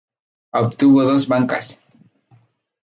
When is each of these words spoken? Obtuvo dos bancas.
Obtuvo 0.51 1.03
dos 1.03 1.27
bancas. 1.27 1.79